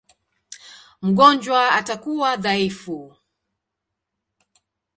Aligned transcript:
Mgonjwa 1.05 1.61
atakuwa 1.79 2.29
dhaifu. 2.43 2.97